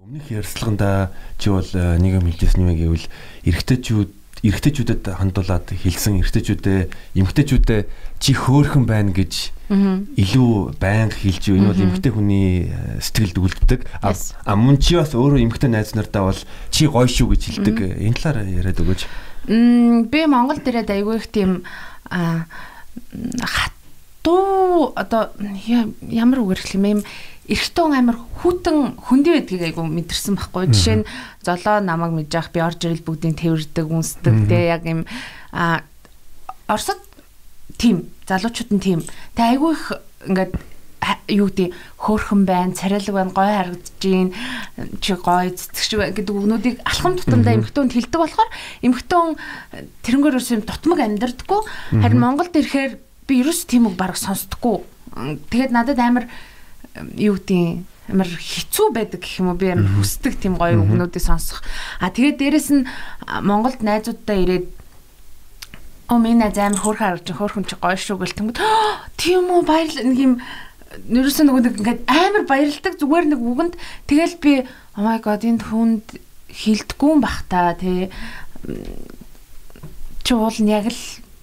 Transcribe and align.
Өмнөх 0.00 0.32
ярьцлаганда 0.32 1.12
чи 1.36 1.52
бол 1.52 1.68
нэг 1.76 2.12
юм 2.16 2.32
хэлжсэн 2.32 2.64
юм 2.64 2.72
гэвэл 2.72 3.04
эрэгтэйчүүд 3.44 4.08
эрэгтэйчүүдэд 4.48 5.12
хандуулаад 5.12 5.76
хэлсэн 5.76 6.24
эрэгтэйчүүдээ 6.24 6.80
эмэгтэйчүүдээ 7.20 7.80
чи 8.16 8.32
хөөхөн 8.32 8.88
байна 8.88 9.12
гэж 9.12 9.52
илүү 9.68 10.80
байнга 10.80 11.20
хэлж 11.20 11.52
юу 11.52 11.60
энэ 11.60 11.68
бол 11.68 11.84
эмэгтэй 11.84 12.12
хүний 12.16 12.72
сэтгэлд 12.96 13.36
үлддэг. 13.44 13.80
А 14.00 14.52
мөн 14.56 14.80
чи 14.80 14.96
бас 14.96 15.12
өөрөө 15.12 15.44
эмэгтэй 15.44 15.68
найз 15.68 15.92
нартаа 15.92 16.32
бол 16.32 16.40
чи 16.72 16.88
гоё 16.88 17.04
шүү 17.04 17.36
гэж 17.36 17.60
хэлдэг. 17.60 18.00
Энэ 18.00 18.16
талаар 18.16 18.48
яриад 18.48 18.80
өгөөч. 18.80 19.04
Би 20.08 20.20
Монгол 20.24 20.64
дээрээ 20.64 20.96
айгүй 20.96 21.20
их 21.20 21.28
тийм 21.28 21.60
хатуу 24.22 24.92
одоо 24.96 25.30
ямар 26.08 26.40
үгээр 26.40 26.60
хэлэх 26.60 26.76
юм 26.76 27.02
эрэгтэн 27.48 27.92
амар 27.96 28.16
хүүтэн 28.44 29.00
хөндөй 29.00 29.32
байдгийг 29.40 29.62
айгу 29.72 29.82
мэдэрсэн 29.88 30.36
байхгүй. 30.36 30.70
Жишээ 30.70 30.96
нь 31.02 31.08
золоо 31.42 31.80
намайг 31.80 32.12
мэдж 32.14 32.32
явах 32.36 32.52
би 32.52 32.60
орж 32.60 32.80
ирэл 32.84 33.02
бүгдийг 33.02 33.40
тэрвэрдэг, 33.40 33.86
үнсдэг 33.90 34.36
те 34.46 34.70
яг 34.70 34.84
юм 34.86 35.02
а 35.50 35.82
Оросд 36.68 37.00
тийм 37.74 38.06
залуучууд 38.28 38.70
нь 38.70 38.84
тийм. 38.84 39.00
Тэ 39.34 39.56
айгу 39.56 39.72
их 39.74 39.90
ингээд 40.28 40.54
юу 41.32 41.48
гэдэг 41.48 41.74
хөөхөн 41.98 42.44
байна, 42.44 42.76
царайлаг 42.76 43.14
байна, 43.16 43.34
гой 43.34 43.50
харагдаж 43.50 43.98
гин 43.98 44.30
чи 45.00 45.16
гой 45.16 45.50
цэцгч 45.50 45.96
гэдэг 45.96 46.30
үгнүүдийг 46.30 46.76
алхам 46.84 47.16
тутамдаа 47.16 47.56
эмхтөнд 47.56 47.96
хилдэг 47.96 48.20
болохоор 48.20 48.50
эмхтөн 48.84 49.40
тэрнгөр 50.04 50.38
ерөөс 50.38 50.54
юм 50.54 50.62
дутмаг 50.62 51.00
амьдрдаггүй. 51.02 51.60
Харин 51.98 52.20
Монголд 52.20 52.54
ирэхээр 52.54 53.09
би 53.30 53.38
ерөөс 53.46 53.62
тийм 53.70 53.86
үг 53.86 53.94
бараг 53.94 54.18
сонсдоггүй. 54.18 54.82
Тэгээд 55.54 55.70
надад 55.70 56.02
амар 56.02 56.26
юу 57.14 57.38
гэдэг 57.38 57.86
амар 58.10 58.26
хэцүү 58.26 58.90
байдаг 58.90 59.22
гэх 59.22 59.38
юм 59.38 59.54
уу 59.54 59.58
би 59.58 59.70
амар 59.70 59.86
хүсдэг 59.94 60.34
тийм 60.42 60.58
гоё 60.58 60.82
үгнүүдийг 60.82 61.22
сонсох. 61.22 61.62
А 62.02 62.10
тэгээд 62.10 62.42
дээрэс 62.42 62.68
нь 62.74 62.90
Монголд 63.46 63.86
найзуудтай 63.86 64.42
ирээд 64.42 64.66
Оо 66.10 66.18
минь 66.18 66.42
найз 66.42 66.58
амар 66.58 66.82
хөөрхөн 66.82 67.22
харж 67.22 67.26
хөөрхөн 67.30 67.66
чи 67.70 67.78
гоё 67.78 67.94
шүү 67.94 68.18
гэл 68.18 68.34
тэнгүүд 68.34 68.58
тийм 69.14 69.46
үү 69.46 69.62
баярлал 69.62 70.10
нэг 70.10 70.18
юм 70.18 70.34
нэрсэн 71.06 71.46
нөгөө 71.46 71.62
нэг 71.62 71.74
ингээд 71.78 72.00
амар 72.10 72.44
баярлдаг 72.50 72.98
зүгээр 72.98 73.26
нэг 73.30 73.38
үгэнд 73.38 73.74
тэгэл 74.10 74.36
би 74.42 74.52
oh 74.98 75.06
my 75.06 75.22
god 75.22 75.46
энэ 75.46 75.62
хүнд 75.70 76.18
хилдэггүй 76.50 77.14
бах 77.22 77.46
та 77.46 77.78
тий 77.78 78.10
чи 80.26 80.34
уул 80.34 80.58
нь 80.58 80.74
яг 80.74 80.90
л 80.90 81.00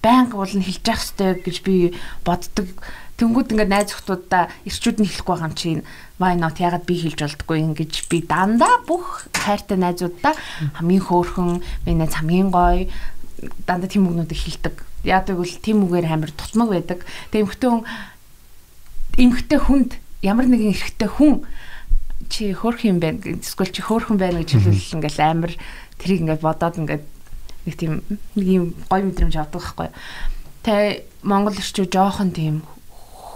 байнга 0.08 0.40
уул 0.40 0.56
нь 0.56 0.64
хилж 0.64 0.88
явах 0.88 1.04
хэрэгтэй 1.04 1.32
гэж 1.44 1.58
би 1.68 1.76
боддог. 2.24 2.68
Тэнгүүд 3.20 3.52
ингээд 3.52 3.74
найз 3.74 3.92
охтуудаа 3.92 4.48
ирчүүд 4.64 5.04
нь 5.04 5.10
хэлэхгүй 5.10 5.34
байгаа 5.36 5.50
юм 5.52 5.58
чинь. 5.58 5.84
Why 6.22 6.40
not? 6.40 6.62
Ягаад 6.64 6.88
би 6.88 6.96
хэлж 6.96 7.20
болдгоо 7.20 7.58
ингэж 7.60 8.08
би 8.08 8.24
дандаа 8.24 8.80
бүх 8.88 9.28
хайртай 9.36 9.76
найзуудаа 9.76 10.38
хамгийн 10.80 11.04
хөөрхөн 11.04 11.60
миний 11.84 11.98
найз 12.00 12.14
хамгийн 12.16 12.54
гоё 12.54 12.88
дандаа 13.66 13.90
тийм 13.90 14.08
үгнүүдийг 14.08 14.38
хэлдэг. 14.38 14.76
Яадаг 15.04 15.36
бол 15.38 15.50
тийм 15.50 15.84
үгээр 15.90 16.08
амар 16.08 16.32
тутмаг 16.32 16.70
байдаг. 16.72 17.00
Тэгээ 17.34 17.46
эмхтэн 17.46 17.84
эмхтэй 19.18 19.60
хүнд 19.60 19.92
ямар 20.22 20.46
нэгэн 20.46 20.74
эрэгтэй 20.78 21.10
хүн 21.10 21.42
чи 22.30 22.54
хөөрх 22.54 22.86
юм 22.86 23.02
байна 23.02 23.22
эсвэл 23.22 23.74
чи 23.74 23.82
хөөрхөн 23.82 24.18
байна 24.18 24.42
гэж 24.46 24.58
хэлвэл 24.62 24.94
ингээл 25.02 25.22
амар 25.26 25.54
тэрийг 25.98 26.22
ингээд 26.22 26.46
бодоод 26.46 26.78
ингээд 26.82 27.04
нэг 27.68 27.76
тийм 27.76 28.02
нэг 28.40 28.48
юм 28.48 28.66
гоё 28.88 29.04
мэдрэмж 29.04 29.36
авдаг 29.36 29.60
байхгүй. 29.60 29.92
Тэ 30.64 31.04
Монгол 31.28 31.60
ирчүү 31.60 31.92
жоохон 31.92 32.32
тийм 32.32 32.64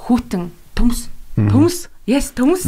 хүүтэн 0.08 0.50
төмс. 0.72 1.12
Төмс? 1.36 1.92
Yes 2.08 2.32
төмс. 2.32 2.64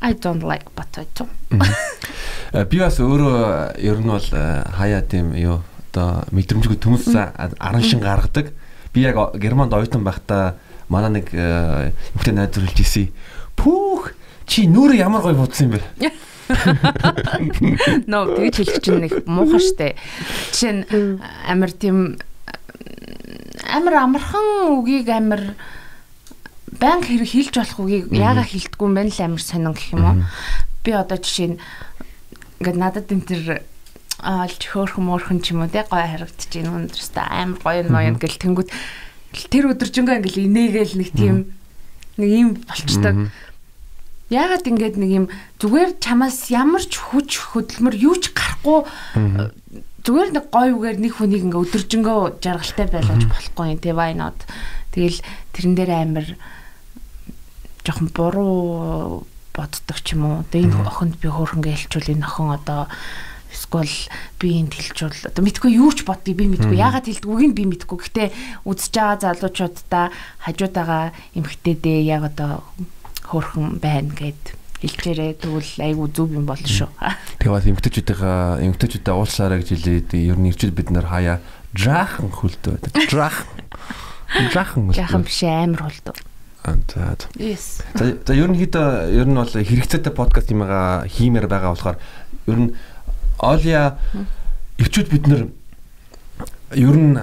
I 0.00 0.14
don't 0.14 0.46
like 0.46 0.70
potato. 0.78 1.26
Би 1.50 2.78
бас 2.78 3.02
өөрөө 3.02 3.74
ер 3.82 3.98
нь 3.98 4.06
бол 4.06 4.28
хаяа 4.30 5.02
тийм 5.02 5.34
юу 5.34 5.60
одоо 5.90 6.22
мэдрэмжгүй 6.30 6.78
төмс 6.78 7.10
араншин 7.10 8.00
гаргадаг. 8.00 8.54
Би 8.94 9.02
яг 9.02 9.18
Германд 9.34 9.74
оюутан 9.74 10.06
байхдаа 10.06 10.54
манай 10.88 11.18
нэг 11.18 11.34
эмэгтэй 11.34 12.34
найз 12.34 12.54
зөвлөж 12.54 12.78
ирсэн. 12.78 13.10
Пүүх 13.58 14.14
чи 14.46 14.66
нүрэ 14.70 15.02
ямар 15.02 15.22
гоё 15.22 15.34
будсан 15.34 15.70
юм 15.70 15.78
бэ? 15.78 16.10
Ноо 18.06 18.38
тэгж 18.38 18.56
хэлэх 18.62 18.78
чинь 18.82 19.02
нэг 19.02 19.26
муухай 19.26 19.58
штэ. 19.58 19.98
Жишээ 20.54 20.72
нь 20.72 21.18
амар 21.50 21.74
тийм 21.74 22.22
амар 23.66 23.94
амархан 24.06 24.78
үгийг 24.78 25.10
амар 25.10 25.58
банк 26.78 27.10
хэрэг 27.10 27.26
хилж 27.26 27.54
болох 27.58 27.78
үгийг 27.82 28.14
яагаад 28.14 28.46
хилдэггүй 28.46 28.86
юм 28.86 28.94
бэ 28.94 29.02
л 29.10 29.22
амар 29.26 29.42
сонин 29.42 29.74
гэх 29.74 29.90
юм 29.90 30.04
уу. 30.06 30.16
Би 30.86 30.94
одоо 30.94 31.18
жишээ 31.18 31.58
нь 31.58 31.60
ингээд 32.62 32.78
надад 32.78 33.10
энэ 33.10 33.26
төр 33.26 33.44
аалж 34.22 34.62
хөөрхөн 34.70 35.04
мөөрхөн 35.04 35.38
ч 35.42 35.50
юм 35.50 35.66
уу 35.66 35.72
те 35.72 35.82
гой 35.82 36.04
харагдаж 36.06 36.50
байна 36.54 36.72
өнөөдрөөс 36.78 37.10
амар 37.18 37.58
гоё 37.58 37.82
ноён 37.90 38.16
гэл 38.22 38.38
тэнгүүд 38.38 38.70
тэр 39.50 39.64
өдөржингөө 39.74 40.16
ингээл 40.22 40.46
инээгээл 40.46 40.94
нэг 40.96 41.10
тийм 41.12 41.36
нэг 42.16 42.30
юм 42.30 42.48
болчтой. 42.64 43.28
Яагаад 44.26 44.66
ингээд 44.66 44.96
нэг 44.98 45.10
юм 45.14 45.26
зүгээр 45.62 46.02
чамаас 46.02 46.50
ямар 46.50 46.82
ч 46.82 46.98
хүч 46.98 47.54
хөдөлмөр 47.54 47.94
юу 47.94 48.18
ч 48.18 48.34
гарахгүй 48.34 48.90
зүгээр 50.02 50.30
нэг 50.34 50.44
гой 50.50 50.70
үгээр 50.74 50.98
нэг 50.98 51.12
хүнийг 51.14 51.46
ингээ 51.46 51.62
өдөржингөө 51.62 52.42
жаргалтай 52.42 52.86
байлгаж 52.90 53.22
болохгүй. 53.26 53.66
Юм 53.74 53.80
те 53.82 53.94
why 53.94 54.14
not? 54.14 54.38
Тэгэл 54.90 55.22
тэрэн 55.54 55.74
дээр 55.78 55.92
амар 55.94 56.26
жоохон 57.86 58.10
буруу 58.14 59.26
боддог 59.54 59.98
ч 60.02 60.18
юм 60.18 60.26
уу? 60.26 60.42
Одоо 60.42 60.58
энэ 60.62 60.78
охинд 60.86 61.14
би 61.22 61.28
хөөрхөнгө 61.30 61.70
хэлчүүл 61.74 62.12
энэ 62.18 62.26
охин 62.26 62.50
одоо 62.54 62.90
эсвэл 63.50 63.94
би 64.38 64.48
энд 64.60 64.74
хэлжүүл 64.74 65.30
одоо 65.30 65.42
мэдгүй 65.42 65.70
юу 65.74 65.90
ч 65.94 66.02
бодгийг 66.02 66.38
би 66.38 66.46
мэдгүй. 66.50 66.76
Яагаад 66.76 67.06
хэлдэггүйг 67.08 67.46
нь 67.50 67.56
би 67.56 67.64
мэдгүй. 67.66 67.98
Гэхдээ 67.98 68.28
үзэж 68.68 68.92
байгаа 68.94 69.16
залуучуудаа 69.22 70.06
хажуудаага 70.44 71.14
эмхтэйдээ 71.34 71.98
яг 72.10 72.30
одоо 72.30 72.66
хөөрхөн 73.30 73.78
байна 73.82 74.12
гэд 74.14 74.54
хэлчээрээ 74.80 75.32
тэгвэл 75.40 75.72
айгүй 75.82 76.08
зүв 76.12 76.30
юм 76.36 76.46
болно 76.46 76.68
шүү. 76.68 76.90
Тэгээ 77.40 77.54
бас 77.54 77.66
эмгтээчүүдийн 77.66 78.70
эмгтээчүүдэд 78.70 79.16
уулзаарай 79.16 79.58
гэж 79.64 79.68
хэлээд 79.72 80.10
ер 80.14 80.36
нь 80.36 80.48
ирчүүд 80.52 80.76
бид 80.76 80.92
нар 80.92 81.08
хаяа 81.08 81.40
жаахан 81.72 82.30
хөлтөө 82.30 82.72
байдаг. 82.76 82.92
Жаахан. 83.08 83.48
Жаахан. 84.52 84.82
Жаахан 84.92 85.24
биш 85.24 85.40
амар 85.48 85.88
хөлтөө. 85.88 86.16
За. 86.66 87.14
Yes. 87.38 87.80
За 87.94 88.34
ерөнхийдөө 88.34 89.14
ер 89.14 89.26
нь 89.30 89.38
бол 89.38 89.48
хэрэгцээтэй 89.48 90.10
подкаст 90.10 90.50
юмгаа 90.50 91.06
хиймээр 91.06 91.46
байгаа 91.46 91.72
болохоор 91.72 91.98
ер 92.50 92.58
нь 92.58 92.74
Оlia 93.38 94.00
ирчүүд 94.80 95.08
бид 95.12 95.24
нар 95.30 95.42
ер 96.74 96.96
нь 96.98 97.14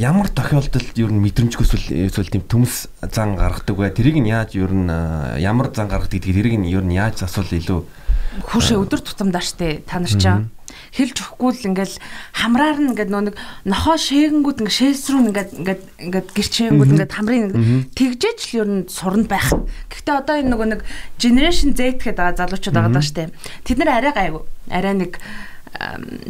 ямар 0.00 0.28
тохиолдолд 0.32 0.96
ер 0.96 1.12
нь 1.12 1.20
мэдрэмжгүй 1.20 2.08
эсвэл 2.08 2.32
тийм 2.32 2.44
төмс 2.48 2.88
зан 3.12 3.36
гаргадаг 3.36 3.76
вэ? 3.76 3.92
Тэрийг 3.92 4.16
нь 4.22 4.32
яаж 4.32 4.56
ер 4.56 4.72
нь 4.72 4.88
ямар 5.36 5.68
зан 5.74 5.92
гаргадаг 5.92 6.16
гэдгийг 6.16 6.36
тэрийг 6.40 6.56
нь 6.64 6.72
ер 6.72 6.84
нь 6.84 6.96
яаж 6.96 7.20
асуул 7.20 7.50
илүү 7.52 7.84
Хүүшээ 8.30 8.78
өдөр 8.78 9.02
тутамдаа 9.02 9.42
штэ 9.42 9.82
та 9.82 9.98
нар 9.98 10.14
чаа. 10.14 10.46
Хэлж 10.94 11.18
өгөхгүй 11.18 11.50
л 11.50 11.66
ингээл 11.74 11.98
хамраар 12.30 12.78
нь 12.78 12.94
ингээд 12.94 13.10
нөө 13.10 13.22
нэг 13.26 13.36
нохоо 13.66 13.98
шээгэнгүүд 13.98 14.62
ингээд 14.62 14.78
шээс 14.78 15.10
рүү 15.10 15.22
ингээд 15.34 15.50
ингээд 15.58 15.82
ингээд 15.98 16.28
гэрчээнгүүд 16.30 16.92
ингээд 16.94 17.14
хамрын 17.14 17.90
тэгжээч 17.90 18.40
л 18.54 18.58
ер 18.62 18.68
нь 18.70 18.86
сурна 18.86 19.26
байх. 19.26 19.50
Гэхдээ 19.90 20.14
одоо 20.14 20.34
энэ 20.38 20.50
нөгөө 20.54 20.68
нэг 20.78 20.80
generation 21.18 21.74
Z 21.74 21.98
гэдэг 21.98 22.38
залуучууд 22.38 22.76
байгаа 22.78 23.02
штэ. 23.02 23.34
Тэд 23.66 23.82
нар 23.82 23.98
арай 23.98 24.14
гайгүй. 24.14 24.42
Арай 24.70 24.94
нэг 24.94 25.18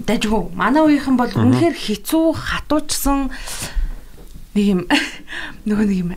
дажгүй. 0.07 0.53
Манай 0.55 0.83
үеийнхэн 0.85 1.17
бол 1.17 1.33
үнэхээр 1.33 1.77
хэцүү 1.77 2.27
хатуучсан 2.37 3.31
нэг 4.55 4.67
юм 4.67 4.81
нөгөө 5.69 5.87
нэг 5.87 5.99
юм 6.05 6.11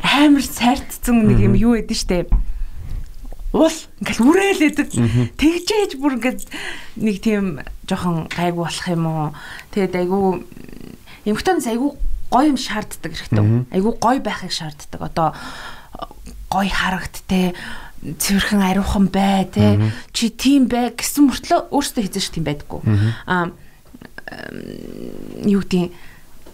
амар 0.00 0.44
цайртцсан 0.44 1.26
нэг 1.26 1.40
юм 1.42 1.54
юу 1.58 1.76
байдэн 1.76 1.98
штэ. 1.98 2.30
Уул 3.56 3.76
ингээл 4.00 4.24
үрээлэдэг. 4.24 4.88
Тэгжээж 5.36 5.92
бүр 6.00 6.20
ингээд 6.20 6.40
нэг 7.00 7.16
тийм 7.24 7.60
жоохон 7.88 8.28
гайгүй 8.32 8.62
болох 8.62 8.86
юм 8.88 9.04
уу. 9.06 9.28
Тэгээд 9.72 9.94
айгүй 9.96 10.24
эмхтэнс 11.26 11.66
айгүй 11.72 11.90
гоё 12.30 12.46
юм 12.52 12.60
шаарддаг 12.60 13.12
хэрэгтэй. 13.16 13.66
Айгүй 13.72 13.92
гоё 13.96 14.20
байхыг 14.20 14.52
шаарддаг. 14.52 15.00
Одоо 15.00 15.28
гоё 16.50 16.70
харагд 16.70 17.24
те 17.26 17.54
цэвэрхэн 18.02 18.62
ариухан 18.62 19.06
бай 19.08 19.48
те 19.48 19.92
чи 20.12 20.30
тийм 20.30 20.68
бай 20.68 20.92
гэсэн 20.92 21.30
мөртлөө 21.30 21.72
өөртөө 21.72 22.02
хийж 22.04 22.28
тийм 22.30 22.44
байдаггүй. 22.44 22.80
Аа 23.26 23.50
юу 25.46 25.62
гэдэг 25.62 25.94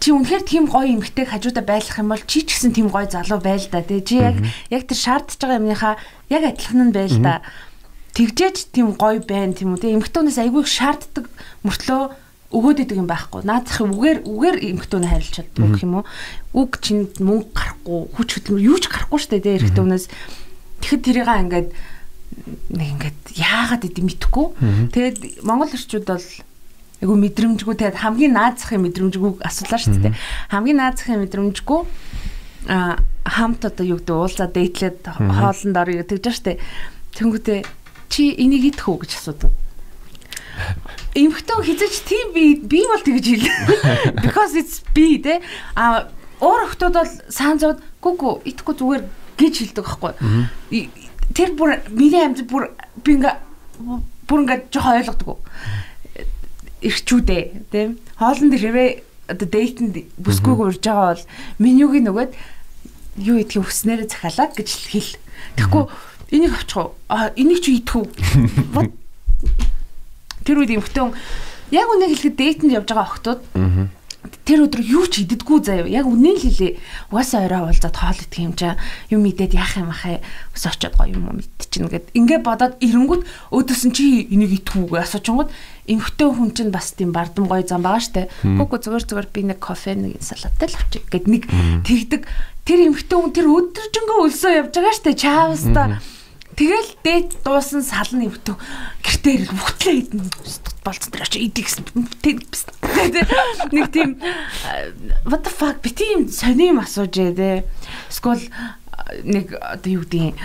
чи 0.02 0.10
үнэхээр 0.10 0.42
тийм 0.42 0.64
гоё 0.66 0.98
эмгтэй 0.98 1.26
хажуудаа 1.30 1.62
байлах 1.62 1.98
юм 1.98 2.10
бол 2.10 2.24
чи 2.26 2.42
ч 2.42 2.58
гэсэн 2.58 2.74
тийм 2.74 2.90
гоё 2.90 3.06
залуу 3.06 3.38
байл 3.38 3.62
да 3.70 3.82
те 3.82 4.02
чи 4.02 4.18
яг 4.18 4.36
яг 4.70 4.82
тэр 4.90 4.98
шаардж 4.98 5.38
байгаа 5.38 5.62
юмныхаа 5.62 5.94
яг 6.28 6.42
адилхан 6.42 6.90
нь 6.90 6.96
байл 6.96 7.16
да. 7.22 7.42
Тэгжээч 8.12 8.74
тийм 8.74 8.98
гоё 8.98 9.22
байна 9.22 9.54
тийм 9.54 9.72
үү 9.72 9.80
те 9.80 9.94
эмгтүүнээс 9.94 10.42
айгүй 10.42 10.66
шаарддаг 10.66 11.30
мөртлөө 11.62 12.02
өгөөд 12.52 12.84
идэг 12.84 13.00
юм 13.00 13.08
байхгүй. 13.08 13.48
Наадах 13.48 13.80
үгээр 13.80 14.28
үгээр 14.28 14.56
эмхтүүнээ 14.76 15.08
харилж 15.08 15.32
чаддаг 15.32 15.72
гэх 15.72 15.84
юм 15.88 16.04
уу? 16.04 16.06
Үг 16.52 16.84
чинь 16.84 17.08
мөнгө 17.16 17.48
гарахгүй, 17.56 18.00
хүч 18.12 18.28
хөдөлмөр 18.36 18.66
юу 18.68 18.76
ч 18.76 18.92
гарахгүй 18.92 19.18
шүү 19.18 19.40
дээ. 19.40 19.56
Эрэгтэй 19.56 19.80
хүнээс 19.80 20.06
Тэгэхэд 20.82 21.02
тэрийг 21.06 21.30
ингээд 21.30 21.68
нэг 22.74 22.88
ингээд 22.98 23.20
яагаад 23.38 23.82
гэдэг 23.86 24.04
мэдэхгүй. 24.04 24.46
Тэгээд 24.90 25.16
монгол 25.46 25.70
эрчүүд 25.70 26.06
бол 26.10 26.26
айгу 27.02 27.14
мэдрэмжгүй 27.18 27.74
тэгээд 27.78 28.02
хамгийн 28.02 28.34
наазахын 28.34 28.82
мэдрэмжгүй 28.86 29.42
асуулаа 29.42 29.80
шүү 29.80 30.02
дээ. 30.06 30.18
Хамгийн 30.50 30.78
наазахын 30.78 31.22
мэдрэмжгүй 31.22 31.80
а 32.70 33.02
хамт 33.26 33.66
одоо 33.66 33.84
юу 33.86 33.98
гэдэг 33.98 34.14
уулзаа 34.14 34.48
дээтлээд 34.50 35.00
хоолнд 35.10 35.76
орё 35.76 36.06
тэгж 36.06 36.30
штэ. 36.30 36.62
Тэнгүүтээ 37.18 37.66
чи 38.06 38.34
энийг 38.38 38.70
идэх 38.70 38.86
үү 38.86 39.02
гэж 39.02 39.12
асуудаг. 39.18 39.50
Эмхтэн 41.14 41.60
хизэж 41.64 41.94
тийм 42.06 42.32
би 42.32 42.54
би 42.60 42.86
бол 42.86 43.02
тэгж 43.02 43.26
хэл. 43.34 43.50
Because 44.24 44.54
it's 44.54 44.80
be 44.94 45.18
те. 45.18 45.42
А 45.74 46.06
уур 46.38 46.70
охтууд 46.70 46.94
бол 46.94 47.12
саанзууд 47.28 47.78
гүгү 48.02 48.46
идэхгүй 48.46 48.74
зүгээр 48.78 49.02
гэж 49.42 49.54
хэлдэг 49.58 49.84
байхгүй. 49.84 50.12
Тэр 51.34 51.50
бүр 51.58 51.82
миний 51.90 52.22
амьд 52.22 52.46
бүр 52.46 52.70
би 53.02 53.18
ингээ 53.18 53.34
бүр 54.28 54.40
ингээ 54.46 54.70
жоохон 54.70 54.98
ойлгодгоо 55.02 55.36
ирчүүдээ 56.82 57.70
тийм 57.70 58.02
хоолнд 58.18 58.58
хэрвээ 58.58 58.90
одоо 59.30 59.48
дейтэнд 59.48 59.96
бүсгүйг 60.18 60.58
урж 60.58 60.82
байгаа 60.82 61.14
бол 61.14 61.24
менюг 61.62 61.94
нөгөөд 61.94 62.34
юу 63.22 63.38
идэх 63.38 63.62
хүснээрээ 63.62 64.10
захиалаа 64.10 64.50
гэж 64.50 64.68
хэл. 64.90 65.14
Тэгэхгүй 65.56 65.84
энийг 66.34 66.52
авчих 66.58 66.76
уу? 66.76 66.90
А 67.08 67.30
энийг 67.38 67.62
чи 67.62 67.78
идэх 67.78 68.02
үү? 68.02 68.06
Тэр 70.44 70.58
үед 70.58 70.74
эмхтэн 70.74 71.14
яг 71.70 71.86
үнийг 71.86 72.18
хэлэхэд 72.18 72.36
дейтэнд 72.36 72.74
явж 72.82 72.90
байгаа 72.90 73.06
охтууд 73.06 73.40
тэр 74.52 74.68
өдөр 74.68 74.84
юу 74.84 75.08
ч 75.08 75.24
иддэггүй 75.24 75.58
заяа. 75.64 75.88
Яг 75.88 76.04
үнэн 76.04 76.36
л 76.36 76.44
хэлээ. 76.44 76.76
Угаасаа 77.08 77.48
орой 77.48 77.72
уулзаад 77.72 77.96
хоол 77.96 78.20
идэх 78.20 78.40
юм 78.44 78.52
чаа. 78.52 78.76
Юм 79.08 79.24
идээд 79.24 79.56
яах 79.56 79.80
юм 79.80 79.88
ахаа. 79.88 80.20
Ус 80.52 80.68
очиод 80.68 80.92
гоё 81.00 81.16
юм 81.16 81.40
мэдчихнэ 81.40 81.88
гэд. 81.88 82.12
Ингээ 82.12 82.44
бодоод 82.44 82.76
ирэнгүүт 82.84 83.24
өөдөөс 83.48 83.82
нь 83.88 83.94
чи 83.96 84.28
энийг 84.28 84.60
идэхүүгээ 84.60 85.00
асуучингууд 85.08 85.48
эмхтэй 85.88 86.28
хүн 86.28 86.50
чинь 86.52 86.68
бас 86.68 86.92
тийм 86.92 87.16
бардам 87.16 87.48
гоё 87.48 87.64
зам 87.64 87.80
байгаа 87.80 88.04
штэ. 88.04 88.28
Гүгү 88.44 88.76
зүгээр 88.76 89.04
зүгээр 89.08 89.28
би 89.32 89.40
нэг 89.48 89.58
кофе 89.64 89.96
нэг 89.96 90.20
салаттай 90.20 90.68
л 90.68 90.76
авчиг 90.76 91.08
гэд 91.08 91.26
нэг 91.32 91.48
тэгдэг. 91.88 92.28
Тэр 92.68 92.78
эмхтэй 92.92 93.16
хүн 93.16 93.32
тэр 93.32 93.48
өдөржингөө 93.48 94.18
өлсөө 94.28 94.52
явж 94.68 94.72
байгаа 94.76 94.94
штэ. 95.00 95.16
Чаавста 95.16 95.82
Тэгэл 96.56 96.90
дээд 97.00 97.28
дуусан 97.44 97.80
салны 97.80 98.28
өвтө 98.28 98.56
гэртээ 99.00 99.32
ирэл 99.40 99.56
бүхтлээ 99.56 99.96
идэн 100.04 100.20
болцсон 100.84 101.10
тэр 101.14 101.24
очи 101.24 101.38
идэх 101.48 101.72
гэсэн. 101.72 101.84
Нэг 103.74 103.86
тийм 103.94 104.20
what 105.24 105.46
the 105.46 105.52
fuck 105.52 105.80
би 105.80 105.90
тийм 105.94 106.28
сонирм 106.28 106.82
асууж 106.84 107.16
ээ 107.16 107.32
те. 107.32 107.50
Скол 108.12 108.42
нэг 109.24 109.56
одоо 109.56 109.90
юу 109.90 110.04
гэдэг 110.04 110.36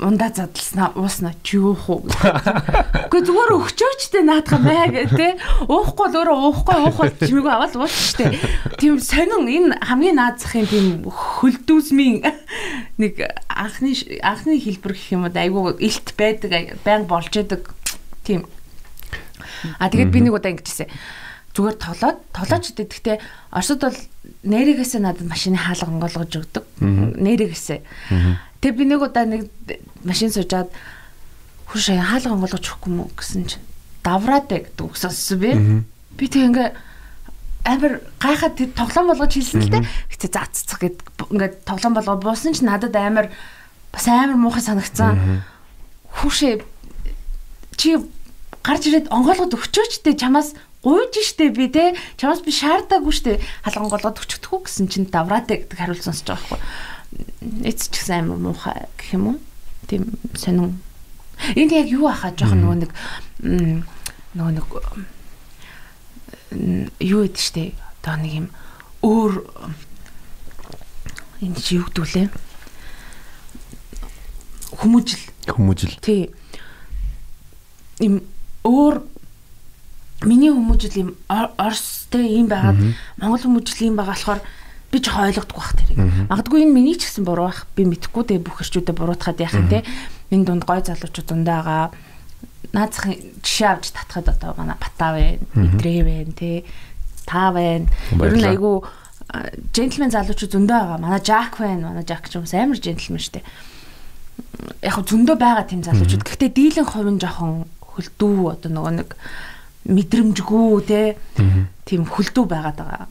ундаа 0.00 0.32
задлснаа 0.34 0.92
ууснаа 0.96 1.34
чи 1.42 1.58
уух 1.58 1.86
уу. 1.88 2.02
Гэхдээ 2.08 3.22
зүгээр 3.28 3.52
өгчөөчтэй 3.54 4.24
наадах 4.26 4.58
мэ 4.58 4.90
гэ 4.90 5.02
тэ. 5.12 5.38
Уухгүй 5.70 6.08
л 6.10 6.18
өөрөө 6.18 6.38
уухгүй 6.50 6.76
уухай 6.82 7.10
чимээгүй 7.22 7.52
аваад 7.52 7.76
ууч 7.78 7.94
штэ. 7.94 8.34
Тийм 8.80 8.98
сонин 8.98 9.46
энэ 9.46 9.78
хамгийн 9.84 10.18
наазахын 10.18 10.66
тийм 10.66 10.86
хөлдүүсмийн 11.06 12.26
нэг 12.98 13.14
анхны 13.48 13.94
анхны 14.22 14.58
хэлбэр 14.60 14.94
гэх 14.94 15.12
юм 15.14 15.26
уу 15.26 15.34
айгүй 15.34 15.78
илт 15.82 16.08
байдаг 16.14 16.78
баян 16.84 17.06
болж 17.10 17.34
идэг. 17.34 17.74
Тийм. 18.22 18.46
А 19.78 19.90
тэгээд 19.90 20.14
би 20.14 20.20
нэг 20.22 20.34
удаа 20.38 20.54
ингэжсэн 20.54 20.88
зүгээр 21.54 21.76
тоглоод 21.78 22.18
тоглооч 22.34 22.64
гэдэг. 22.74 22.90
Гэхдээ 22.90 23.18
Оросд 23.54 23.82
бол 23.82 23.98
нэрээгээсээ 24.42 25.00
надад 25.02 25.26
машины 25.26 25.58
хаалга 25.58 25.86
онгоолгож 25.86 26.32
өгдөг. 26.34 26.64
Нэрээгээсээ. 26.82 27.80
Тэгээ 28.58 28.78
би 28.78 28.84
нэг 28.90 29.00
удаа 29.02 29.24
нэг 29.26 29.50
машин 30.02 30.34
суужаад 30.34 30.74
хурш 31.70 31.94
хаалга 31.94 32.34
онгоолгож 32.34 32.66
өгөхгүй 32.66 32.90
мүү 32.90 33.08
гэсэн 33.14 33.42
чинь 33.46 33.66
давраад 34.02 34.50
гэдэг 34.50 34.82
үгсэлсэн 34.82 35.38
би. 35.38 35.50
Би 36.18 36.26
тэг 36.26 36.50
ингээ 36.50 36.68
амар 37.64 38.00
гайхаад 38.20 38.60
тоглоом 38.76 39.08
болгож 39.12 39.32
хэлсэн 39.34 39.62
л 39.64 39.72
дээ. 39.72 39.84
Гэтэ 40.12 40.28
зааццах 40.30 40.80
гэд 40.80 40.96
ингээд 41.32 41.64
тоглоом 41.64 41.94
болгоо 41.96 42.16
буусан 42.20 42.52
ч 42.52 42.60
надад 42.60 42.94
амар 42.96 43.32
бас 43.92 44.06
амар 44.08 44.36
муухай 44.36 44.62
санагцсан. 44.62 45.42
Хүүшээ 46.20 46.62
чи 47.80 47.98
гарч 48.62 48.82
ирээд 48.88 49.10
онгоолгод 49.10 49.56
өгчөөч 49.56 50.04
те 50.04 50.14
чамаас 50.14 50.52
гуйж 50.84 51.16
штэ 51.24 51.50
би 51.50 51.72
те 51.72 51.96
чамаас 52.20 52.44
би 52.44 52.52
шаардаагүй 52.52 53.12
штэ 53.12 53.32
халган 53.64 53.88
голгод 53.88 54.20
өчтдөггүй 54.20 54.60
гэсэн 54.68 54.86
чинь 54.92 55.08
давраатай 55.08 55.64
гэдэг 55.64 55.78
хариулт 55.80 56.04
сонсож 56.04 56.28
байгаа 56.28 56.60
байхгүй 56.60 56.60
эц 57.64 57.88
ч 57.88 57.94
гэсэн 57.96 58.28
амар 58.28 58.38
муухай 58.38 58.88
гэх 58.98 59.14
юм 59.14 59.24
уу? 59.34 59.38
Тийм 59.86 60.12
сонин. 60.34 60.80
Энд 61.54 61.72
яг 61.72 61.88
юу 61.88 62.08
ахаа 62.08 62.34
жоохон 62.34 62.60
нөгөө 62.62 62.78
нэг 62.84 62.90
нөгөө 64.34 64.52
нэг 64.58 64.66
юу 67.00 67.26
гэдэг 67.26 67.42
штэ 67.42 67.64
одоо 68.02 68.16
нэг 68.20 68.32
юм 68.32 68.46
өөр 69.02 69.32
энэ 71.44 71.60
чи 71.60 71.76
юу 71.76 71.88
гэдүүлээ? 71.90 72.28
Хүмүүжил. 74.80 75.24
Хүмүүжил. 75.48 75.94
Тий. 76.00 76.30
Им 78.00 78.24
өөр 78.64 79.04
миний 80.24 80.50
хүмүүжил 80.50 80.94
юм 80.96 81.10
Орос 81.28 82.08
тэ 82.10 82.24
юм 82.24 82.48
байгаад 82.48 82.80
Монгол 83.20 83.44
хүмүүжил 83.44 83.92
юм 83.92 83.96
байгаа 84.00 84.16
болохоор 84.16 84.40
би 84.88 84.98
ч 85.02 85.10
ойлгохгүй 85.10 85.58
бах 85.58 85.74
тэрийг. 85.74 85.98
Магадгүй 86.30 86.64
энэ 86.64 86.74
миний 86.74 86.96
ч 86.96 87.06
гэсэн 87.10 87.26
буруу 87.26 87.50
бах. 87.50 87.66
Би 87.76 87.84
мэдхгүй 87.84 88.24
те 88.24 88.38
бүх 88.40 88.62
хэрчүүдэд 88.62 88.96
буруутахад 88.96 89.42
яах 89.42 89.58
юм 89.58 89.68
те. 89.68 89.84
Миний 90.30 90.46
дунд 90.46 90.64
гой 90.64 90.80
залуучууд 90.80 91.28
дундаа 91.28 91.90
наацхан 92.72 93.14
жишээ 93.42 93.68
авч 93.70 93.94
татхад 93.94 94.28
одоо 94.28 94.54
манай 94.58 94.76
батаа 94.78 95.12
вэ, 95.14 95.38
мэдрээ 95.54 96.00
вэ 96.04 96.16
те. 96.34 96.64
Та 97.26 97.50
вэ. 97.54 97.86
Ер 98.18 98.34
нь 98.34 98.44
айгүй 98.44 98.82
джентльмен 99.74 100.10
залуучууд 100.10 100.52
зөндөө 100.52 100.78
байгаа. 100.78 100.98
Манай 100.98 101.20
Жак 101.22 101.58
байна. 101.58 101.94
Манай 101.94 102.04
Жак 102.04 102.28
ч 102.28 102.36
юм 102.36 102.44
амар 102.44 102.78
джентльмен 102.78 103.22
штэ. 103.22 103.42
Яг 104.82 104.96
зөндөө 105.00 105.36
байгаа 105.38 105.64
тийм 105.64 105.82
залуучууд. 105.86 106.22
Гэхдээ 106.26 106.50
дийлэн 106.52 106.86
хувийн 106.86 107.18
жоохон 107.22 107.66
хөлдөө 107.80 108.58
одоо 108.58 108.70
нөгөө 108.70 108.94
нэг 109.00 109.10
мэдрэмжгүй 109.86 110.82
те. 110.86 111.16
Тийм 111.88 112.04
хөлдөө 112.04 112.44
байгаад 112.46 112.78
байгаа 112.78 113.06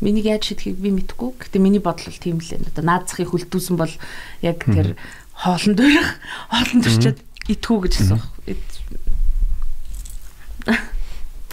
Миний 0.00 0.22
яаж 0.22 0.46
шийдэхийг 0.46 0.78
би 0.78 0.94
мэдэхгүй. 0.94 1.34
Гэхдээ 1.42 1.58
миний 1.58 1.82
бодол 1.82 2.06
бол 2.06 2.22
тийм 2.22 2.38
л 2.38 2.54
энэ. 2.54 2.70
Одоо 2.70 2.84
наацхыг 2.86 3.34
хөлдүүлсэн 3.34 3.74
бол 3.74 3.90
яг 4.46 4.62
тэр 4.62 4.94
хоолнд 5.34 5.74
дөрөх, 5.74 6.08
хоолнд 6.54 6.82
дөрчөөд 6.86 7.18
итгүү 7.48 7.78
гэж 7.88 7.92
хэлсэн. 7.96 8.20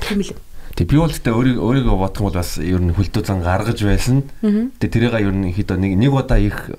Тийм 0.06 0.20
л. 0.22 0.36
Тэг 0.76 0.92
би 0.92 1.00
бол 1.00 1.12
тэ 1.12 1.32
өөрийгөө 1.32 1.96
бодох 1.96 2.20
юм 2.20 2.28
бол 2.28 2.40
бас 2.40 2.60
ер 2.60 2.84
нь 2.84 2.92
хөлдөө 2.92 3.24
зан 3.24 3.40
гаргаж 3.40 3.80
байсан. 3.80 4.28
Тэг 4.44 4.92
тэрийг 4.92 5.16
ер 5.16 5.32
нь 5.32 5.56
хэд 5.56 5.72
нэг 5.80 5.96
нэг 5.96 6.12
удаа 6.12 6.36
их 6.36 6.76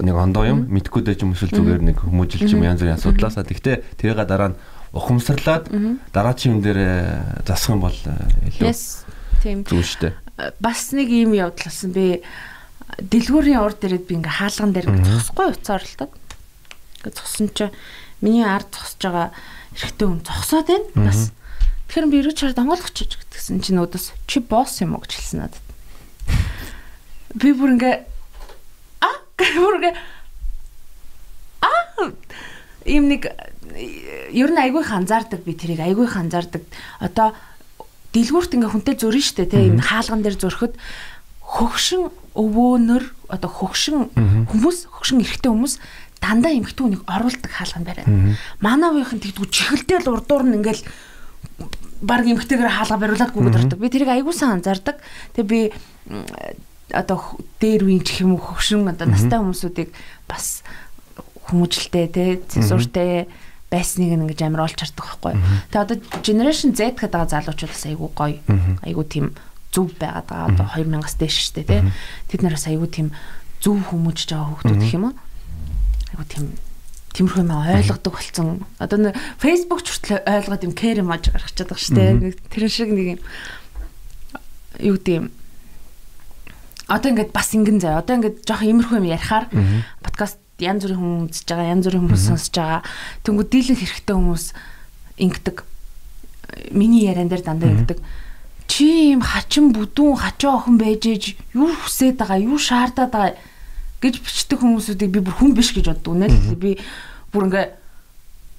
нэг 0.00 0.16
ондоо 0.16 0.48
юм 0.48 0.64
мэдхгүй 0.72 1.04
дэж 1.04 1.22
юм 1.28 1.36
эсвэл 1.36 1.52
зүгээр 1.52 1.82
нэг 1.84 1.98
хүмүүжилч 2.08 2.50
юм 2.56 2.64
янз 2.64 2.80
бүрийн 2.80 2.96
асуудлаасаа. 2.96 3.44
Тэгтээ 3.44 4.00
тэрийг 4.00 4.24
дараа 4.24 4.56
нь 4.56 4.58
ухамсарлаад 4.96 5.68
дараачийн 6.10 6.56
юм 6.56 6.60
дээр 6.64 6.80
засах 7.44 7.76
юм 7.76 7.84
бол 7.84 7.98
илүү 8.48 8.72
тийм. 9.44 9.60
зүг 9.68 9.84
штэ. 9.84 10.16
Бас 10.58 10.90
нэг 10.96 11.12
ийм 11.12 11.36
явдал 11.36 11.68
болсон. 11.68 11.92
Би 11.92 12.24
дэлгүүрийн 12.96 13.60
урд 13.60 13.84
ирээд 13.84 14.08
би 14.08 14.16
ингээ 14.18 14.38
хаалган 14.40 14.72
дээр 14.72 14.88
зогсохгүй 15.04 15.46
уцаар 15.52 15.84
таг. 15.98 16.10
Ингээ 17.04 17.12
зогсон 17.12 17.48
чи 17.52 17.68
миний 18.24 18.44
ард 18.48 18.72
зогсож 18.72 19.02
байгаа 19.04 19.28
эрэгтэй 19.76 20.06
хүн 20.08 20.20
зогсоод 20.24 20.66
байна. 20.72 20.88
Бас 20.96 21.30
тэгэхээр 21.92 22.08
би 22.08 22.18
эргэж 22.24 22.38
хараад 22.40 22.62
онгойлгоч 22.64 22.96
гэсэн 23.28 23.60
чинь 23.60 23.80
өөдөөс 23.84 24.06
чи 24.24 24.40
босс 24.40 24.80
юм 24.80 24.96
уу 24.96 25.04
гэж 25.04 25.12
хэлсэн 25.12 25.38
надад. 25.44 25.60
Би 27.36 27.52
бүр 27.52 27.76
ингээ 27.76 27.96
а 29.04 29.10
бүр 29.60 29.76
ингээ 29.84 29.94
а 31.60 31.70
ийм 32.88 33.12
нэг 33.12 33.28
ер 34.32 34.50
нь 34.50 34.62
айгүй 34.64 34.82
ханзаардаг 34.88 35.44
би 35.44 35.52
тэрийг 35.52 35.84
айгүй 35.84 36.08
ханзаардаг. 36.08 36.64
Одоо 37.04 37.36
дэлгүүрт 38.14 38.54
ингээ 38.56 38.72
хүнтэй 38.72 38.96
зөрөн 38.96 39.24
штэ 39.24 39.50
тий 39.50 39.68
энэ 39.68 39.82
хаалган 39.82 40.22
дээр 40.22 40.38
зөрөхөд 40.38 40.74
хөгшин 41.44 42.08
өвөөнөр 42.34 43.04
одоо 43.30 43.50
хөгшин 43.50 44.14
хүмүүс 44.48 44.78
хөгшин 44.90 45.22
эрэгтэй 45.22 45.50
хүмүүс 45.50 45.74
дандаа 46.24 46.56
эмхтүүнийг 46.56 47.04
оруулдаг 47.04 47.52
хаалган 47.52 47.84
барай. 47.84 48.04
Манай 48.64 48.88
үеийнхэн 48.96 49.20
тэгдгүү 49.20 49.48
чихэлдэл 49.52 50.08
урдуур 50.08 50.44
нь 50.48 50.56
ингээл 50.56 50.82
баг 52.00 52.24
эмхтэйгээр 52.24 52.72
хаалга 52.72 52.96
бариулаад 52.96 53.32
гүгэд 53.36 53.58
ордог. 53.60 53.78
Би 53.80 53.92
тэрийг 53.92 54.08
аягуулсан 54.08 54.56
анзаардаг. 54.60 55.04
Тэгээ 55.36 55.52
би 55.52 55.60
одоо 56.92 57.20
дээр 57.60 57.84
үеийн 57.84 58.04
чих 58.04 58.24
юм 58.24 58.36
уу 58.36 58.40
хөгшин 58.40 58.88
одоо 58.88 59.08
настай 59.08 59.40
хүмүүсүүдийг 59.40 59.90
бас 60.28 60.64
хүмүүжлтэй 61.48 62.06
тий 62.08 62.30
цензуртэй 62.48 63.28
байсныг 63.72 64.14
ингэж 64.14 64.40
амар 64.44 64.68
олж 64.68 64.78
хардаг 64.80 65.04
байхгүй. 65.04 65.34
Тэгээ 65.72 65.84
одоо 65.84 65.96
generation 66.20 66.76
Z 66.76 66.96
гэдэг 66.96 67.12
байгаа 67.12 67.32
залуучууд 67.32 67.72
бас 67.72 67.84
айгүй 67.88 68.10
гоё. 68.12 68.38
Айгүй 68.84 69.04
тийм 69.08 69.26
зөв 69.72 69.90
байгаад 69.98 70.28
байгаа. 70.28 70.48
Одоо 70.52 70.66
2000-аас 70.76 71.16
дээш 71.18 71.52
дээ 71.56 71.66
тий. 71.66 71.82
Тэд 72.30 72.40
нараас 72.44 72.68
айгүй 72.68 72.88
тийм 72.88 73.08
зөв 73.64 73.80
хүмүүжж 73.90 74.28
байгаа 74.30 74.48
хүмүүс 74.60 74.78
гэх 74.78 74.96
юм 74.96 75.04
уу? 75.10 75.14
Айгүй 76.14 76.26
тийм 76.30 76.46
тиймэрхүү 77.14 77.42
юм 77.42 77.50
ойлгодог 77.54 78.14
болсон. 78.14 78.62
Одоо 78.78 78.98
нэг 79.10 79.18
Facebook 79.38 79.82
ч 79.82 79.98
хүртэл 79.98 80.22
ойлгоод 80.22 80.66
юм 80.66 80.74
юм 80.74 81.10
аж 81.10 81.30
гаргачихад 81.30 81.70
байгаа 81.70 81.82
шүү 81.82 81.94
дээ. 81.98 82.10
Нэг 82.22 82.34
тэр 82.50 82.64
шиг 82.70 82.90
нэг 82.90 83.06
юм 83.14 83.20
юу 84.78 84.94
гэдэг 84.98 85.14
юм 85.18 85.26
одоо 86.86 87.08
ингээд 87.10 87.34
бас 87.34 87.50
ингэн 87.54 87.78
заяа. 87.82 88.02
Одоо 88.02 88.18
ингээд 88.18 88.46
жоох 88.46 88.62
иймэрхүү 88.62 88.98
юм 88.98 89.10
ярихаар 89.10 89.46
подкаст 90.02 90.38
янз 90.58 90.86
бүрийн 90.86 91.02
хүмүүс 91.02 91.34
үзэж 91.34 91.48
байгаа, 91.50 91.72
янз 91.74 91.84
бүрийн 91.86 92.02
хүмүүс 92.02 92.24
сонсож 92.30 92.54
байгаа. 92.54 92.82
Тэнгүү 93.26 93.46
дийлэн 93.50 93.78
хэрэгтэй 93.78 94.14
хүмүүс 94.14 94.44
ингэдэг. 95.18 95.56
Миний 96.74 97.06
яриан 97.10 97.30
дээр 97.30 97.42
дандаа 97.42 97.70
ингэдэг. 97.74 97.98
Чи 98.70 99.14
юм 99.14 99.22
хачин 99.22 99.74
бүдүүн 99.74 100.18
хачаа 100.18 100.62
охин 100.62 100.78
байж 100.78 101.02
ээж 101.06 101.24
юу 101.54 101.74
хүсээд 101.74 102.18
байгаа, 102.18 102.38
юу 102.42 102.58
шаардаад 102.58 103.10
байгаа 103.10 103.34
гэж 104.04 104.20
бичдэг 104.20 104.60
хүмүүсүүдийг 104.60 105.10
би 105.16 105.24
бүр 105.24 105.36
хүн 105.40 105.56
биш 105.56 105.72
гэж 105.72 105.88
боддог. 105.88 106.12
Үнэ 106.12 106.28
л 106.28 106.60
би 106.60 106.76
бүр 107.32 107.48
ингээ 107.48 107.66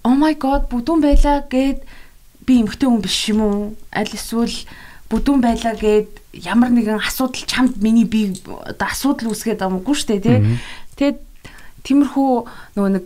oh 0.09 0.17
my 0.17 0.33
god 0.33 0.65
бүдүүн 0.73 1.05
байлаа 1.05 1.45
гэд 1.45 1.85
би 2.45 2.53
эмгтэй 2.65 2.89
хүн 2.89 3.05
биш 3.05 3.29
юм 3.29 3.39
уу? 3.45 3.59
Аль 3.93 4.09
эсвэл 4.09 4.65
бүдүүн 5.13 5.41
байлаа 5.45 5.77
гэд 5.77 6.09
ямар 6.33 6.73
нэгэн 6.73 6.97
асуудал 6.97 7.45
чамд 7.45 7.77
миний 7.77 8.09
би 8.09 8.33
одоо 8.45 8.87
асуудал 8.89 9.29
үүсгээд 9.29 9.61
шүү 9.93 10.17
дээ 10.17 10.25
тий. 10.25 10.39
Тэгээд 10.97 11.19
тиймэрхүү 11.85 12.31
нөгөө 12.75 12.91
нэг 12.97 13.05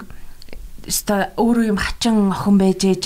өөрөө 1.36 1.66
юм 1.70 1.80
хачин 1.80 2.32
охин 2.32 2.58
байж 2.58 2.82
ээж 2.88 3.04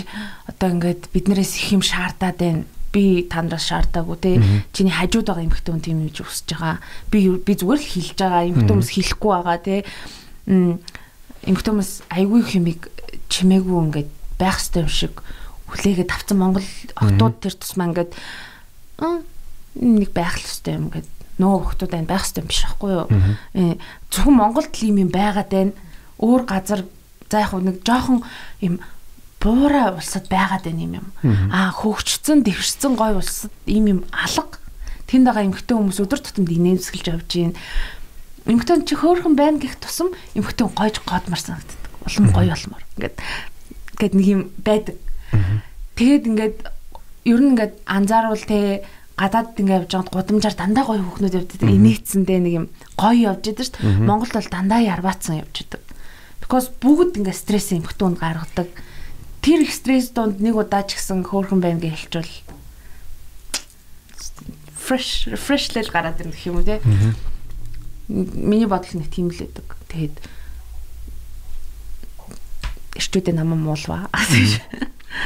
одоо 0.48 0.70
ингээд 0.78 1.10
биднээс 1.10 1.58
их 1.58 1.68
юм 1.74 1.82
шаардаад 1.82 2.38
байна. 2.38 2.64
Би 2.94 3.26
танаас 3.26 3.66
шаардаагүй 3.68 4.18
те. 4.22 4.32
Чиний 4.72 4.94
хажууд 4.94 5.26
байгаа 5.26 5.46
эмэгтэй 5.50 5.74
хүн 5.74 5.82
тийм 5.82 6.06
юм 6.06 6.14
үсэж 6.14 6.54
байгаа. 6.54 6.78
Би 7.10 7.26
би 7.42 7.54
зүгээр 7.58 7.82
л 7.82 7.92
хэлж 7.92 8.18
байгаа. 8.22 8.48
Эмэгтэй 8.54 8.74
хүмүүс 8.78 8.92
хэлэхгүй 8.94 9.32
байгаа 9.34 9.58
те. 9.66 9.76
Эмэгтэй 10.46 11.72
хүмүүс 11.74 11.92
айгүй 12.14 12.42
хэмиг 12.46 12.82
чимээгүй 13.34 13.78
ингээд 13.90 14.10
байх 14.38 14.62
ёстой 14.62 14.86
юм 14.86 14.94
шиг 14.94 15.26
хүлээгээд 15.74 16.14
авсан 16.14 16.38
Монгол 16.38 16.70
охтууд 16.94 17.36
тэр 17.42 17.56
тусмаа 17.58 17.90
ингээд 17.90 18.12
нэг 19.82 20.10
байх 20.14 20.38
л 20.38 20.46
ёстой 20.46 20.78
юм 20.78 20.94
гээд 20.94 21.10
нөө 21.42 21.74
хөхтүүд 21.74 21.92
байна 21.98 22.12
байх 22.14 22.26
ёстой 22.30 22.46
юм 22.46 22.50
биш 22.50 22.62
байхгүй 22.62 22.92
юу. 22.94 23.08
Э 23.58 23.82
зөвхөн 24.14 24.38
Монголд 24.38 24.70
л 24.70 24.86
юм 24.86 25.10
байгаад 25.10 25.50
байна. 25.50 25.74
Өөр 26.22 26.44
газар 26.46 26.86
за 27.30 27.42
яг 27.42 27.54
нэг 27.58 27.82
жоохон 27.82 28.22
юм 28.62 28.78
буура 29.44 29.92
улсад 29.92 30.32
байгаад 30.32 30.64
байна 30.64 30.82
юм 30.88 30.94
юм. 31.04 31.08
Аа 31.52 31.76
хөгжцсөн, 31.76 32.48
дэвшсэн 32.48 32.96
гой 32.96 33.20
улсад 33.20 33.52
ийм 33.68 33.92
юм 33.92 34.00
алга. 34.16 34.58
Тэнд 35.12 35.28
байгаа 35.28 35.44
эмгтэн 35.52 35.78
хүмүүс 35.78 36.00
өдөр 36.00 36.20
тутамд 36.24 36.48
инээмсгэлж 36.48 37.08
явж 37.12 37.28
байна. 37.28 37.60
Эмгтэн 38.48 38.88
чи 38.88 38.96
хөөхөн 38.96 39.36
байна 39.36 39.60
гэх 39.60 39.76
тусам 39.84 40.16
эмгтэн 40.34 40.72
гойж 40.72 41.04
годмар 41.04 41.40
санагддаг. 41.44 41.80
Улам 42.08 42.32
гоё 42.32 42.56
болмоор. 42.56 42.84
Ингээд 42.96 43.16
ингээд 44.00 44.14
нэг 44.16 44.28
юм 44.32 44.42
байдаг. 44.64 44.98
Тэгээд 46.00 46.24
ингээд 46.32 46.58
ер 47.28 47.40
нь 47.44 47.52
ингээд 47.54 47.74
анзааруул 47.84 48.44
те 48.48 48.88
гадаад 49.20 49.60
ингээ 49.60 49.86
явж 49.86 49.92
байгаад 49.92 50.12
гудамжаар 50.12 50.56
дандаа 50.58 50.84
гоё 50.88 51.04
хүүхнүүд 51.04 51.38
явдаг. 51.38 51.60
Инээцсэндээ 51.62 52.40
нэг 52.42 52.54
юм 52.64 52.66
гоё 52.98 53.36
явж 53.36 53.44
идэг 53.52 53.68
шүү 53.68 53.76
дээ. 53.80 54.08
Монголд 54.08 54.34
бол 54.34 54.50
дандаа 54.50 54.82
ярбаацсан 54.82 55.44
явж 55.44 55.56
идэг. 55.68 55.82
Because 56.42 56.68
бүгд 56.82 57.22
ингээ 57.22 57.36
стресс 57.38 57.72
эмхтүүнд 57.72 58.18
гаргадаг. 58.20 58.68
Тэр 59.44 59.68
их 59.68 59.76
стресс 59.76 60.10
донд 60.16 60.40
нэг 60.40 60.56
удаа 60.56 60.88
ч 60.88 60.96
гэсэн 60.96 61.28
хөөрхөн 61.28 61.60
байна 61.60 61.84
гэж 61.84 62.08
хэлчихвэл 62.08 62.36
fresh 64.84 65.32
fresh 65.36 65.72
л 65.76 65.92
гараад 65.92 66.20
ирэх 66.24 66.48
юм 66.48 66.60
уу 66.60 66.68
те. 66.68 66.80
Миний 68.08 68.68
бодол 68.68 69.00
нэг 69.00 69.12
тийм 69.12 69.32
л 69.32 69.40
байдаг. 69.40 69.68
Тэгээд 69.92 70.16
эрчүүдээ 73.00 73.36
намаа 73.36 73.60
муулваа. 73.60 74.08